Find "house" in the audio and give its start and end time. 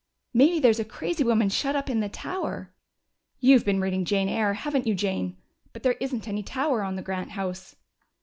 7.33-7.75